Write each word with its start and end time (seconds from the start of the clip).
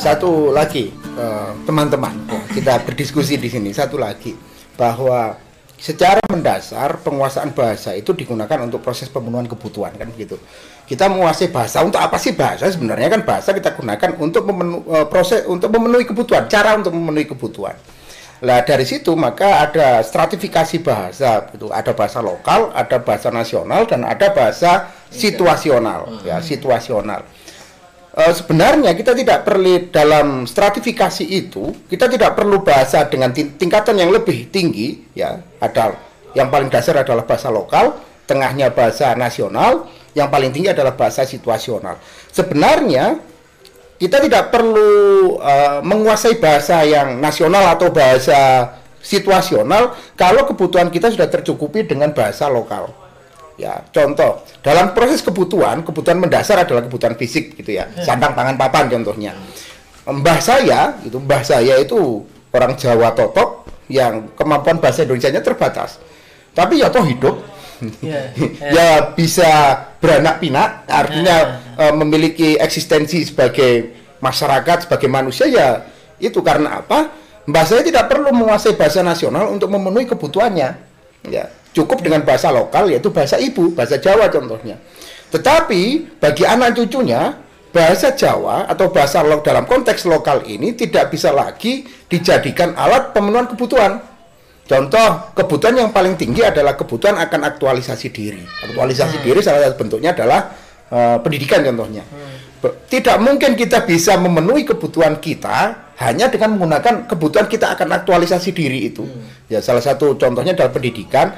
satu 0.00 0.48
lagi 0.48 0.88
eh, 0.96 1.50
teman-teman 1.68 2.16
ya, 2.24 2.40
kita 2.56 2.72
berdiskusi 2.88 3.36
di 3.36 3.52
sini 3.52 3.68
satu 3.68 4.00
lagi 4.00 4.32
bahwa 4.80 5.36
secara 5.76 6.20
mendasar 6.32 7.04
penguasaan 7.04 7.52
bahasa 7.52 7.92
itu 7.92 8.16
digunakan 8.16 8.64
untuk 8.64 8.80
proses 8.80 9.12
pemenuhan 9.12 9.44
kebutuhan 9.44 9.92
kan 9.92 10.08
begitu. 10.08 10.40
Kita 10.88 11.06
menguasai 11.12 11.52
bahasa 11.52 11.84
untuk 11.84 12.00
apa 12.00 12.16
sih 12.16 12.32
bahasa? 12.32 12.66
Sebenarnya 12.72 13.12
kan 13.12 13.22
bahasa 13.28 13.52
kita 13.52 13.76
gunakan 13.76 14.16
untuk 14.16 14.48
memenu, 14.48 14.80
eh, 14.88 15.04
proses 15.04 15.44
untuk 15.44 15.68
memenuhi 15.68 16.08
kebutuhan, 16.08 16.48
cara 16.48 16.80
untuk 16.80 16.96
memenuhi 16.96 17.28
kebutuhan. 17.28 17.76
Nah 18.40 18.64
dari 18.64 18.88
situ 18.88 19.12
maka 19.12 19.68
ada 19.68 20.00
stratifikasi 20.00 20.80
bahasa, 20.80 21.44
gitu. 21.52 21.68
ada 21.68 21.92
bahasa 21.92 22.24
lokal, 22.24 22.72
ada 22.72 22.96
bahasa 23.04 23.28
nasional 23.28 23.84
dan 23.84 24.08
ada 24.08 24.32
bahasa 24.32 24.88
situasional, 25.12 26.24
ya 26.24 26.40
situasional. 26.40 27.20
Eh, 28.10 28.34
sebenarnya 28.34 28.90
kita 28.98 29.14
tidak 29.14 29.46
perlu 29.46 29.86
dalam 29.94 30.42
stratifikasi 30.42 31.22
itu 31.22 31.70
kita 31.86 32.10
tidak 32.10 32.34
perlu 32.34 32.58
bahasa 32.58 33.06
dengan 33.06 33.30
ting- 33.30 33.54
tingkatan 33.54 33.94
yang 34.02 34.10
lebih 34.10 34.50
tinggi 34.50 35.06
ya. 35.14 35.38
Ada 35.62 35.94
yang 36.34 36.50
paling 36.50 36.66
dasar 36.66 37.06
adalah 37.06 37.22
bahasa 37.22 37.54
lokal 37.54 37.94
tengahnya 38.26 38.74
bahasa 38.74 39.14
nasional 39.14 39.86
yang 40.18 40.26
paling 40.26 40.50
tinggi 40.50 40.74
adalah 40.74 40.98
bahasa 40.98 41.22
situasional. 41.22 42.02
Sebenarnya 42.34 43.22
kita 44.02 44.18
tidak 44.26 44.50
perlu 44.50 45.38
eh, 45.38 45.78
menguasai 45.86 46.42
bahasa 46.42 46.82
yang 46.82 47.14
nasional 47.22 47.62
atau 47.78 47.94
bahasa 47.94 48.74
situasional 48.98 49.94
kalau 50.18 50.50
kebutuhan 50.50 50.90
kita 50.90 51.14
sudah 51.14 51.30
tercukupi 51.30 51.86
dengan 51.86 52.10
bahasa 52.10 52.50
lokal 52.50 52.90
Ya, 53.60 53.84
contoh 53.92 54.40
dalam 54.64 54.96
proses 54.96 55.20
kebutuhan, 55.20 55.84
kebutuhan 55.84 56.16
mendasar 56.16 56.64
adalah 56.64 56.80
kebutuhan 56.88 57.12
fisik 57.20 57.60
gitu 57.60 57.76
ya. 57.76 57.92
Sandang 58.00 58.32
pangan 58.32 58.56
papan 58.56 58.88
contohnya. 58.88 59.36
Mbah 60.08 60.40
saya, 60.40 60.96
itu 61.04 61.20
mbah 61.20 61.44
saya 61.44 61.76
itu 61.76 62.24
orang 62.56 62.72
Jawa 62.80 63.12
totok 63.12 63.68
yang 63.92 64.32
kemampuan 64.32 64.80
bahasa 64.80 65.04
Indonesianya 65.04 65.44
terbatas. 65.44 66.00
Tapi 66.56 66.80
ya 66.80 66.88
toh 66.88 67.04
hidup. 67.04 67.36
Iya, 68.00 68.32
ya 68.76 68.88
bisa 69.12 69.76
beranak 70.00 70.40
pinak, 70.40 70.88
artinya 70.88 71.36
eh, 71.76 71.92
memiliki 71.92 72.56
eksistensi 72.56 73.28
sebagai 73.28 73.92
masyarakat, 74.24 74.88
sebagai 74.88 75.08
manusia 75.08 75.48
ya 75.52 75.68
itu 76.16 76.40
karena 76.40 76.80
apa? 76.80 77.12
Mbah 77.44 77.64
saya 77.68 77.84
tidak 77.84 78.08
perlu 78.08 78.32
menguasai 78.32 78.72
bahasa 78.76 79.04
nasional 79.04 79.52
untuk 79.52 79.68
memenuhi 79.68 80.08
kebutuhannya. 80.08 80.88
Ya, 81.28 81.52
cukup 81.70 82.02
dengan 82.02 82.26
bahasa 82.26 82.50
lokal 82.50 82.90
yaitu 82.90 83.10
bahasa 83.14 83.38
ibu, 83.38 83.70
bahasa 83.74 83.96
Jawa 83.98 84.26
contohnya. 84.30 84.78
Tetapi 85.30 86.16
bagi 86.18 86.42
anak 86.42 86.74
cucunya 86.74 87.38
bahasa 87.70 88.10
Jawa 88.18 88.66
atau 88.66 88.90
bahasa 88.90 89.22
lo 89.22 89.38
dalam 89.46 89.62
konteks 89.62 90.02
lokal 90.10 90.42
ini 90.50 90.74
tidak 90.74 91.14
bisa 91.14 91.30
lagi 91.30 91.86
dijadikan 92.10 92.74
alat 92.74 93.14
pemenuhan 93.14 93.46
kebutuhan. 93.46 94.02
Contoh, 94.66 95.34
kebutuhan 95.34 95.82
yang 95.82 95.90
paling 95.90 96.14
tinggi 96.14 96.46
adalah 96.46 96.78
kebutuhan 96.78 97.18
akan 97.18 97.40
aktualisasi 97.42 98.10
diri. 98.14 98.42
Aktualisasi 98.70 99.18
diri 99.22 99.42
salah 99.42 99.66
satu 99.66 99.82
bentuknya 99.82 100.14
adalah 100.14 100.54
eh, 100.90 101.18
pendidikan 101.22 101.62
contohnya. 101.66 102.06
Be- 102.62 102.86
Tidak 102.86 103.18
mungkin 103.18 103.58
kita 103.58 103.82
bisa 103.82 104.14
memenuhi 104.14 104.62
kebutuhan 104.62 105.18
kita 105.18 105.90
hanya 105.98 106.30
dengan 106.30 106.54
menggunakan 106.54 107.06
kebutuhan 107.10 107.50
kita 107.50 107.74
akan 107.74 107.98
aktualisasi 108.02 108.54
diri 108.54 108.94
itu. 108.94 109.02
Ya, 109.50 109.58
salah 109.58 109.82
satu 109.82 110.14
contohnya 110.14 110.54
adalah 110.54 110.70
pendidikan. 110.70 111.34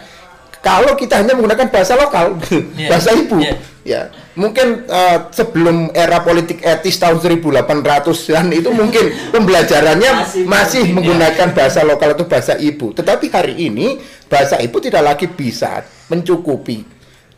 Kalau 0.63 0.95
kita 0.95 1.19
hanya 1.19 1.35
menggunakan 1.35 1.69
bahasa 1.75 1.99
lokal, 1.99 2.39
Iya, 2.79 2.89
bahasa 2.89 3.11
ibu, 3.19 3.43
iya. 3.43 3.55
ya 3.83 4.01
mungkin 4.39 4.87
eh, 4.87 5.19
sebelum 5.35 5.91
era 5.91 6.23
politik 6.23 6.63
etis 6.63 7.03
tahun 7.03 7.19
1800-an 7.19 8.47
itu 8.55 8.71
mungkin 8.81 9.11
pembelajarannya 9.35 10.11
Masih 10.23 10.43
masih, 10.47 10.85
mungkin, 10.87 11.19
menggunakan 11.19 11.49
bahasa 11.51 11.83
lokal 11.83 12.15
atau 12.15 12.27
bahasa 12.31 12.55
ibu. 12.63 12.95
Tetapi 12.95 13.27
hari 13.35 13.55
ini 13.59 13.99
bahasa 14.31 14.63
ibu 14.63 14.79
tidak 14.79 15.03
lagi 15.03 15.27
bisa 15.27 15.83
mencukupi 16.07 16.87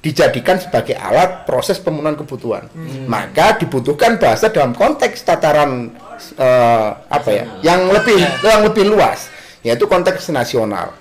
dijadikan 0.04 0.60
sebagai 0.60 1.00
alat 1.00 1.48
proses 1.48 1.80
pemenuhan 1.80 2.12
kebutuhan. 2.20 2.68
Maka 3.08 3.56
dibutuhkan 3.56 4.20
bahasa 4.20 4.52
dalam 4.52 4.76
konteks 4.76 5.24
tataran 5.24 5.96
eh, 6.36 6.90
apa 7.08 7.30
ya, 7.32 7.44
yang 7.64 7.88
lebih 7.88 8.20
yang 8.44 8.60
lebih 8.68 8.84
luas, 8.84 9.32
yaitu 9.64 9.88
konteks 9.88 10.28
nasional. 10.28 10.92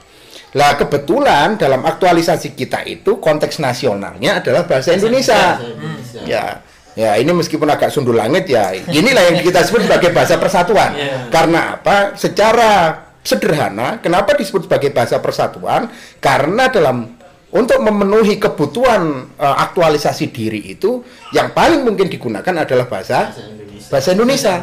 Lah 0.53 0.77
kebetulan 0.77 1.57
dalam 1.57 1.81
aktualisasi 1.81 2.53
kita 2.53 2.85
itu 2.85 3.17
konteks 3.17 3.57
nasionalnya 3.57 4.37
adalah 4.37 4.69
bahasa 4.69 4.93
Indonesia. 4.93 5.57
Ya, 6.29 6.61
ya 6.93 7.17
ini 7.17 7.33
meskipun 7.33 7.65
agak 7.65 7.89
sundul 7.89 8.13
langit 8.13 8.45
ya, 8.45 8.69
inilah 8.73 9.33
yang 9.33 9.41
kita 9.41 9.65
sebut 9.65 9.89
sebagai 9.89 10.13
bahasa 10.13 10.37
persatuan. 10.37 10.93
Iya. 10.93 11.33
Karena 11.33 11.81
apa? 11.81 12.13
Secara 12.13 13.01
sederhana, 13.25 13.97
kenapa 13.97 14.37
disebut 14.37 14.69
sebagai 14.69 14.93
bahasa 14.93 15.17
persatuan? 15.17 15.89
Karena 16.21 16.69
dalam 16.69 17.17
untuk 17.49 17.81
memenuhi 17.81 18.37
kebutuhan 18.37 19.33
eh, 19.33 19.57
aktualisasi 19.57 20.29
diri 20.29 20.69
itu, 20.69 21.01
yang 21.33 21.49
paling 21.49 21.81
mungkin 21.81 22.09
digunakan 22.09 22.53
adalah 22.61 22.85
bahasa 22.85 23.33
Bahasa 23.33 23.41
Indonesia. 23.49 23.89
bahasa 23.89 24.09
Indonesia. 24.13 24.55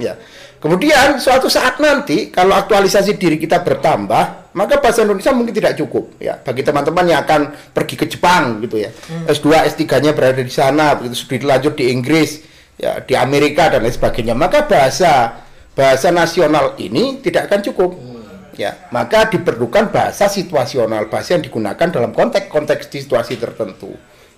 Ya. 0.00 0.14
Kemudian 0.56 1.20
suatu 1.20 1.52
saat 1.52 1.76
nanti 1.84 2.32
kalau 2.32 2.56
aktualisasi 2.56 3.20
diri 3.20 3.36
kita 3.36 3.60
bertambah, 3.60 4.43
maka 4.54 4.78
bahasa 4.78 5.02
Indonesia 5.02 5.34
mungkin 5.34 5.54
tidak 5.54 5.74
cukup 5.78 6.14
ya 6.22 6.38
bagi 6.38 6.62
teman-teman 6.62 7.04
yang 7.10 7.20
akan 7.26 7.54
pergi 7.74 7.94
ke 7.98 8.06
Jepang 8.06 8.62
gitu 8.62 8.78
ya. 8.78 8.90
S2, 9.26 9.50
S3-nya 9.74 10.14
berada 10.14 10.38
di 10.38 10.50
sana, 10.50 10.94
begitu 10.94 11.18
studi 11.18 11.42
lanjut 11.42 11.74
di 11.74 11.90
Inggris, 11.90 12.40
ya 12.78 13.02
di 13.02 13.18
Amerika 13.18 13.66
dan 13.68 13.82
lain 13.82 13.90
sebagainya. 13.90 14.38
Maka 14.38 14.64
bahasa 14.64 15.42
bahasa 15.74 16.14
nasional 16.14 16.78
ini 16.78 17.18
tidak 17.18 17.50
akan 17.50 17.60
cukup. 17.66 17.90
Ya, 18.54 18.86
maka 18.94 19.26
diperlukan 19.26 19.90
bahasa 19.90 20.30
situasional, 20.30 21.10
bahasa 21.10 21.34
yang 21.34 21.42
digunakan 21.42 21.90
dalam 21.90 22.14
konteks-konteks 22.14 22.86
situasi 22.86 23.34
tertentu. 23.34 23.90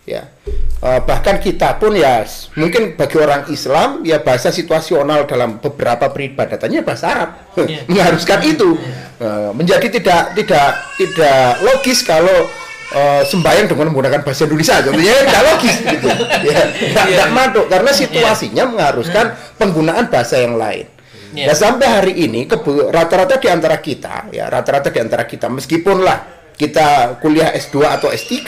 Ya, 0.09 0.33
Eh, 0.77 1.01
bahkan 1.09 1.41
kita 1.41 1.81
pun 1.81 1.97
ya 1.97 2.21
mungkin 2.53 3.01
bagi 3.01 3.17
orang 3.17 3.49
Islam 3.49 4.05
ya 4.05 4.21
bahasa 4.21 4.53
situasional 4.53 5.25
dalam 5.25 5.57
beberapa 5.57 6.13
peribadatannya 6.13 6.85
bahasa 6.85 7.07
Arab 7.17 7.31
Iya. 7.65 7.81
mengharuskan 7.89 8.45
itu 8.45 8.77
Eh, 9.17 9.51
menjadi 9.57 9.89
tidak 9.89 10.37
tidak 10.37 10.77
tidak 11.01 11.65
logis 11.65 12.05
kalau 12.05 12.53
eh, 12.93 13.23
sembahyang 13.25 13.65
dengan 13.65 13.89
menggunakan 13.89 14.21
bahasa 14.21 14.45
Indonesia 14.45 14.77
contohnya 14.85 15.17
tidak 15.25 15.43
logis 15.49 15.77
gitu 15.81 16.09
ya 16.45 16.61
tidak 16.69 17.05
Iya. 17.09 17.09
tidak 17.09 17.29
masuk 17.33 17.65
karena 17.73 17.91
situasinya 17.97 18.65
mengharuskan 18.69 19.27
penggunaan 19.57 20.13
bahasa 20.13 20.37
yang 20.37 20.61
lain 20.61 20.85
Iya. 21.33 21.53
Nah, 21.53 21.57
sampai 21.57 21.87
hari 21.91 22.13
ini 22.29 22.45
rata-rata 22.89 23.37
di 23.37 23.49
antara 23.51 23.77
kita, 23.83 24.31
ya 24.33 24.47
rata-rata 24.49 24.89
di 24.89 25.01
antara 25.05 25.29
kita, 25.29 25.51
meskipun 25.53 26.01
lah 26.01 26.23
kita 26.57 27.19
kuliah 27.21 27.53
S2 27.53 27.77
atau 27.83 28.09
S3, 28.09 28.41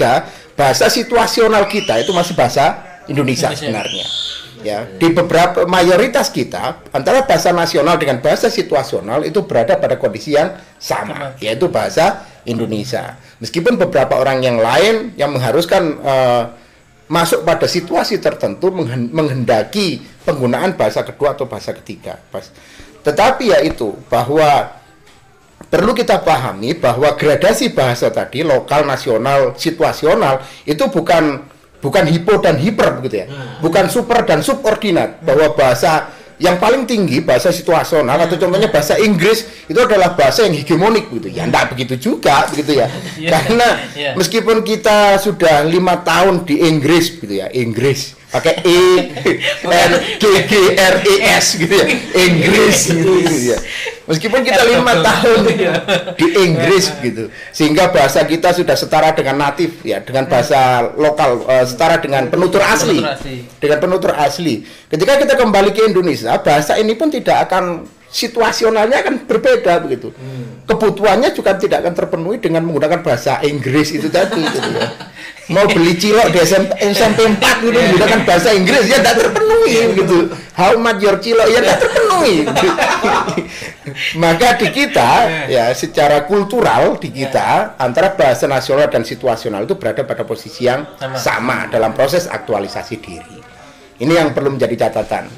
bahasa 0.56 0.88
situasional 0.88 1.68
kita 1.68 2.00
itu 2.00 2.16
masih 2.16 2.32
bahasa 2.32 2.80
Indonesia, 3.04 3.52
Indonesia. 3.52 3.60
sebenarnya. 3.60 4.06
Ya, 4.66 4.90
di 4.90 5.14
beberapa 5.14 5.70
mayoritas 5.70 6.34
kita 6.34 6.82
antara 6.90 7.22
bahasa 7.22 7.54
nasional 7.54 7.94
dengan 7.94 8.18
bahasa 8.18 8.50
situasional 8.50 9.22
itu 9.22 9.46
berada 9.46 9.78
pada 9.78 9.94
kondisi 9.94 10.34
yang 10.34 10.58
sama, 10.82 11.38
yaitu 11.38 11.70
bahasa 11.70 12.26
Indonesia. 12.42 13.14
Meskipun 13.38 13.78
beberapa 13.78 14.18
orang 14.18 14.42
yang 14.42 14.58
lain 14.58 15.14
yang 15.14 15.30
mengharuskan 15.30 15.82
eh, 16.02 16.44
masuk 17.06 17.46
pada 17.46 17.64
situasi 17.70 18.20
tertentu 18.20 18.68
menghen- 18.74 19.14
menghendaki 19.14 20.02
penggunaan 20.26 20.76
bahasa 20.76 21.06
kedua 21.06 21.38
atau 21.38 21.48
bahasa 21.48 21.72
ketiga. 21.72 22.20
Tetapi 23.06 23.54
ya 23.54 23.58
itu 23.64 23.96
bahwa 24.12 24.76
perlu 25.72 25.96
kita 25.96 26.20
pahami 26.20 26.76
bahwa 26.76 27.14
gradasi 27.16 27.72
bahasa 27.72 28.12
tadi 28.12 28.44
lokal, 28.44 28.84
nasional, 28.84 29.56
situasional 29.56 30.44
itu 30.68 30.84
bukan 30.92 31.46
bukan 31.78 32.04
hipo 32.06 32.38
dan 32.38 32.56
hiper 32.56 32.98
begitu 32.98 33.22
ya. 33.22 33.26
Bukan 33.58 33.86
super 33.86 34.22
dan 34.22 34.40
subordinat. 34.40 35.22
Bahwa 35.22 35.52
bahasa 35.52 36.10
yang 36.38 36.54
paling 36.54 36.86
tinggi 36.86 37.18
bahasa 37.18 37.50
situasional 37.50 38.14
atau 38.14 38.38
contohnya 38.38 38.70
bahasa 38.70 38.94
Inggris 38.94 39.42
itu 39.66 39.74
adalah 39.74 40.14
bahasa 40.14 40.46
yang 40.46 40.54
hegemonik 40.54 41.10
gitu 41.10 41.26
ya 41.26 41.42
enggak 41.42 41.74
begitu 41.74 41.98
juga 41.98 42.46
begitu 42.46 42.78
ya. 42.78 42.86
Iya. 43.18 43.30
karena 43.34 43.68
Iya. 43.98 44.10
meskipun 44.14 44.62
kita 44.62 45.18
sudah 45.18 45.66
lima 45.66 45.98
tahun 45.98 46.46
di 46.46 46.62
Inggris 46.62 47.18
gitu 47.18 47.42
ya 47.42 47.50
Inggris 47.50 48.14
pakai 48.30 48.62
E 48.62 48.82
N 49.66 49.92
G 50.14 50.24
G 50.46 50.52
R 50.78 50.94
E 51.02 51.14
S 51.26 51.58
gitu 51.58 51.74
ya. 51.74 51.86
Inggris 52.14 52.86
gitu 52.86 53.12
ya 53.42 53.58
meskipun 54.08 54.40
kita 54.40 54.64
lima 54.64 55.04
tahun 55.04 55.40
di 56.18 56.26
Inggris 56.48 56.90
gitu 57.04 57.28
sehingga 57.52 57.92
bahasa 57.92 58.24
kita 58.24 58.56
sudah 58.56 58.74
setara 58.74 59.12
dengan 59.12 59.38
natif 59.38 59.84
ya 59.84 60.00
dengan 60.00 60.24
bahasa 60.26 60.88
lokal 60.96 61.44
eh, 61.44 61.64
setara 61.68 62.00
dengan 62.00 62.32
penutur 62.32 62.64
asli 62.64 63.04
dengan 63.60 63.78
penutur 63.78 64.16
asli 64.16 64.64
ketika 64.88 65.20
kita 65.20 65.34
kembali 65.36 65.70
ke 65.76 65.84
Indonesia 65.84 66.40
bahasa 66.40 66.80
ini 66.80 66.96
pun 66.96 67.12
tidak 67.12 67.46
akan 67.46 67.84
situasionalnya 68.08 69.04
kan 69.04 69.14
berbeda 69.28 69.84
begitu. 69.84 70.08
Hmm. 70.16 70.64
Kebutuhannya 70.64 71.32
juga 71.36 71.56
tidak 71.60 71.84
akan 71.84 71.94
terpenuhi 71.94 72.40
dengan 72.40 72.64
menggunakan 72.64 73.04
bahasa 73.04 73.40
Inggris 73.44 73.92
itu 73.92 74.08
tadi 74.08 74.40
gitu 74.40 74.68
ya. 74.72 74.88
Mau 75.48 75.64
beli 75.64 75.96
cilok 75.96 76.28
di 76.28 76.44
SMP, 76.44 76.72
SMP 76.92 77.24
4 77.24 77.40
gitu 77.64 77.72
yeah. 77.72 77.88
menggunakan 77.88 78.20
bahasa 78.28 78.52
Inggris 78.52 78.84
ya 78.84 79.00
tidak 79.00 79.16
terpenuhi 79.16 79.76
gitu. 79.96 80.18
How 80.56 80.76
much 80.76 81.00
your 81.00 81.16
cilok 81.20 81.48
ya 81.52 81.60
tidak 81.60 81.78
terpenuhi. 81.84 82.36
Maka 84.16 84.56
di 84.56 84.68
kita 84.72 85.10
ya 85.58 85.68
secara 85.76 86.24
kultural 86.24 86.96
di 86.96 87.12
kita 87.12 87.76
antara 87.76 88.16
bahasa 88.16 88.48
nasional 88.48 88.88
dan 88.88 89.04
situasional 89.04 89.68
itu 89.68 89.76
berada 89.76 90.06
pada 90.08 90.24
posisi 90.24 90.64
yang 90.64 90.86
sama, 90.96 91.18
sama 91.18 91.58
dalam 91.68 91.92
proses 91.92 92.24
aktualisasi 92.24 92.96
diri. 93.02 93.38
Ini 93.98 94.12
yang 94.14 94.32
perlu 94.32 94.54
menjadi 94.54 94.88
catatan 94.88 95.28